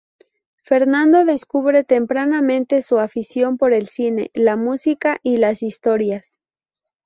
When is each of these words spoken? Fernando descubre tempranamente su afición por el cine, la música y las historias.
Fernando 0.63 1.25
descubre 1.25 1.83
tempranamente 1.83 2.81
su 2.81 2.97
afición 2.97 3.59
por 3.59 3.71
el 3.71 3.87
cine, 3.87 4.31
la 4.33 4.57
música 4.57 5.19
y 5.21 5.37
las 5.37 5.61
historias. 5.61 6.41